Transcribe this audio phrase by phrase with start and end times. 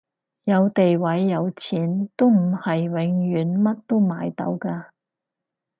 [0.45, 4.89] 有地位有錢都唔係永遠乜都買到㗎